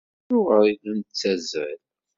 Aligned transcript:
Acuɣer 0.27 0.63
i 0.71 0.73
la 0.83 0.93
nettazzal? 0.99 1.79